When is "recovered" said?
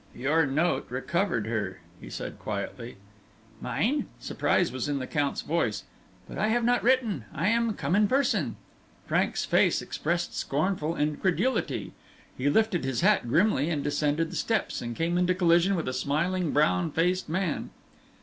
0.89-1.45